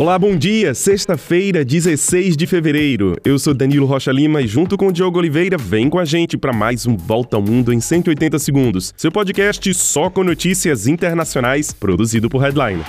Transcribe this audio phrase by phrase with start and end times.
[0.00, 0.72] Olá, bom dia.
[0.72, 3.18] Sexta-feira, 16 de fevereiro.
[3.22, 6.38] Eu sou Danilo Rocha Lima e junto com o Diogo Oliveira, vem com a gente
[6.38, 8.94] para mais um Volta ao Mundo em 180 segundos.
[8.96, 12.82] Seu podcast só com notícias internacionais, produzido por Headline.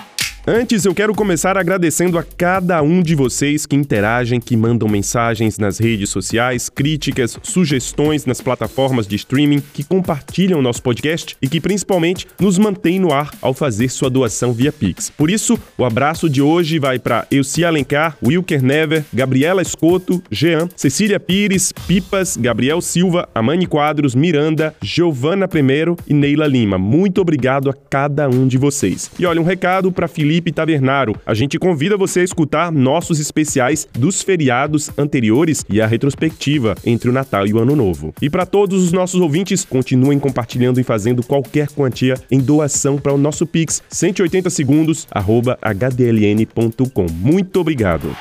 [0.47, 5.59] Antes, eu quero começar agradecendo a cada um de vocês que interagem, que mandam mensagens
[5.59, 11.61] nas redes sociais, críticas, sugestões nas plataformas de streaming, que compartilham nosso podcast e que
[11.61, 15.11] principalmente nos mantém no ar ao fazer sua doação via Pix.
[15.11, 20.67] Por isso, o abraço de hoje vai para Elci Alencar, Wilker Never, Gabriela Escoto, Jean,
[20.75, 26.79] Cecília Pires, Pipas, Gabriel Silva, Amani Quadros, Miranda, Giovana Primeiro e Neila Lima.
[26.79, 29.11] Muito obrigado a cada um de vocês.
[29.19, 31.13] E olha, um recado para Felipe Felipe Tavernaro.
[31.25, 37.09] A gente convida você a escutar nossos especiais dos feriados anteriores e a retrospectiva entre
[37.09, 38.13] o Natal e o Ano Novo.
[38.21, 43.11] E para todos os nossos ouvintes, continuem compartilhando e fazendo qualquer quantia em doação para
[43.13, 47.07] o nosso Pix 180 segundos hdln.com.
[47.11, 48.15] Muito obrigado.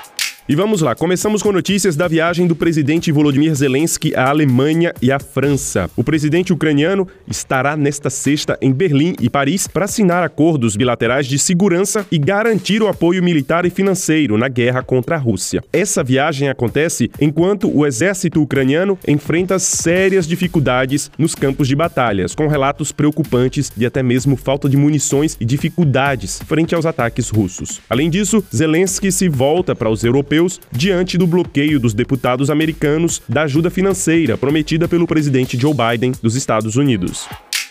[0.51, 5.12] E vamos lá, começamos com notícias da viagem do presidente Volodymyr Zelensky à Alemanha e
[5.12, 5.89] à França.
[5.97, 11.39] O presidente ucraniano estará nesta sexta em Berlim e Paris para assinar acordos bilaterais de
[11.39, 15.62] segurança e garantir o apoio militar e financeiro na guerra contra a Rússia.
[15.73, 22.48] Essa viagem acontece enquanto o exército ucraniano enfrenta sérias dificuldades nos campos de batalhas, com
[22.48, 27.81] relatos preocupantes de até mesmo falta de munições e dificuldades frente aos ataques russos.
[27.89, 33.22] Além disso, Zelensky se volta para os europeus europeus diante do bloqueio dos deputados americanos
[33.28, 37.28] da ajuda financeira prometida pelo presidente Joe Biden dos Estados Unidos.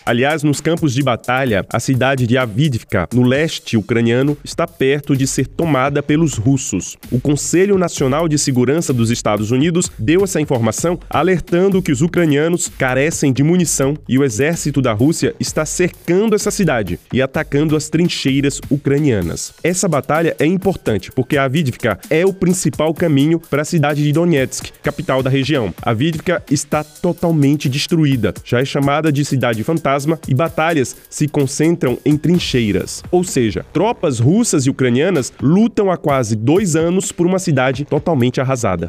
[0.09, 5.27] Aliás, nos campos de batalha, a cidade de Avdivka, no leste ucraniano, está perto de
[5.27, 6.97] ser tomada pelos russos.
[7.11, 12.67] O Conselho Nacional de Segurança dos Estados Unidos deu essa informação, alertando que os ucranianos
[12.75, 17.87] carecem de munição e o exército da Rússia está cercando essa cidade e atacando as
[17.87, 19.53] trincheiras ucranianas.
[19.63, 24.71] Essa batalha é importante porque Avdivka é o principal caminho para a cidade de Donetsk,
[24.81, 25.71] capital da região.
[25.83, 31.97] Avdivka está totalmente destruída, já é chamada de cidade fantasma fantasma e batalhas se concentram
[32.05, 33.03] em trincheiras.
[33.11, 38.39] Ou seja, tropas russas e ucranianas lutam há quase dois anos por uma cidade totalmente
[38.39, 38.87] arrasada.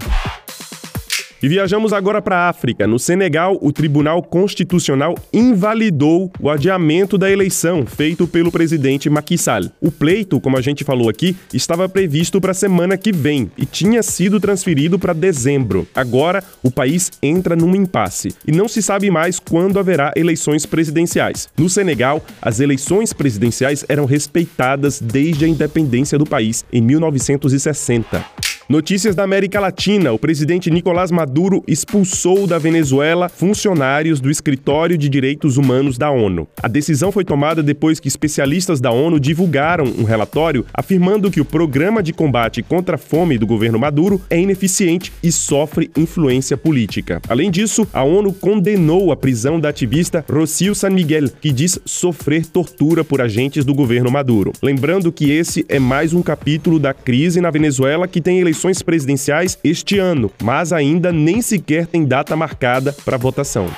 [1.43, 2.87] E viajamos agora para a África.
[2.87, 9.71] No Senegal, o Tribunal Constitucional invalidou o adiamento da eleição feito pelo presidente Macky Sall.
[9.81, 13.65] O pleito, como a gente falou aqui, estava previsto para a semana que vem e
[13.65, 15.89] tinha sido transferido para dezembro.
[15.95, 21.49] Agora, o país entra num impasse e não se sabe mais quando haverá eleições presidenciais.
[21.57, 28.50] No Senegal, as eleições presidenciais eram respeitadas desde a independência do país em 1960.
[28.71, 30.13] Notícias da América Latina.
[30.13, 36.47] O presidente Nicolás Maduro expulsou da Venezuela funcionários do Escritório de Direitos Humanos da ONU.
[36.63, 41.45] A decisão foi tomada depois que especialistas da ONU divulgaram um relatório afirmando que o
[41.45, 47.21] programa de combate contra a fome do governo Maduro é ineficiente e sofre influência política.
[47.29, 52.47] Além disso, a ONU condenou a prisão da ativista Rocio San Miguel, que diz sofrer
[52.47, 54.53] tortura por agentes do governo Maduro.
[54.63, 58.83] Lembrando que esse é mais um capítulo da crise na Venezuela que tem eleições eleições
[58.83, 63.69] presidenciais este ano, mas ainda nem sequer tem data marcada para votação.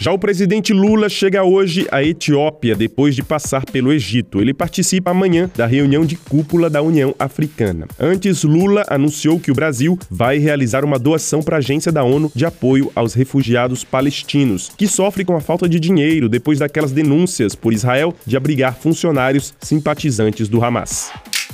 [0.00, 4.40] Já o presidente Lula chega hoje à Etiópia depois de passar pelo Egito.
[4.40, 7.88] Ele participa amanhã da reunião de cúpula da União Africana.
[7.98, 12.30] Antes, Lula anunciou que o Brasil vai realizar uma doação para a agência da ONU
[12.32, 17.56] de apoio aos refugiados palestinos, que sofrem com a falta de dinheiro depois daquelas denúncias
[17.56, 21.10] por Israel de abrigar funcionários simpatizantes do Hamas.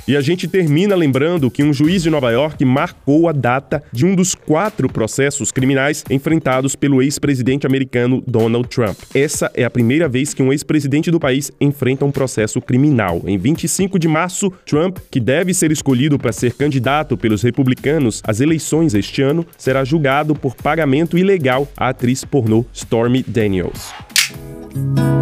[0.07, 4.05] E a gente termina lembrando que um juiz de Nova York marcou a data de
[4.05, 8.97] um dos quatro processos criminais enfrentados pelo ex-presidente americano Donald Trump.
[9.15, 13.23] Essa é a primeira vez que um ex-presidente do país enfrenta um processo criminal.
[13.25, 18.39] Em 25 de março, Trump, que deve ser escolhido para ser candidato pelos republicanos às
[18.41, 23.91] eleições este ano, será julgado por pagamento ilegal à atriz pornô Stormy Daniels.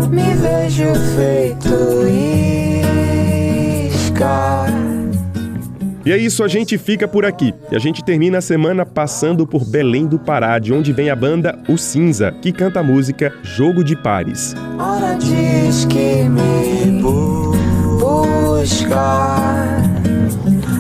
[0.09, 1.73] Me vejo feito
[6.06, 7.53] e é isso, a gente fica por aqui.
[7.72, 11.16] E a gente termina a semana passando por Belém do Pará, de onde vem a
[11.16, 14.53] banda O Cinza, que canta a música Jogo de Pares.
[14.78, 17.02] Ora diz que me
[18.64, 19.81] buscar,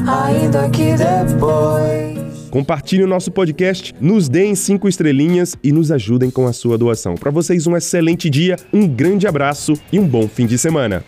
[0.05, 2.49] ainda que depois.
[2.51, 7.15] Compartilhe o nosso podcast, nos deem cinco estrelinhas e nos ajudem com a sua doação.
[7.15, 11.03] Para vocês, um excelente dia, um grande abraço e um bom fim de semana.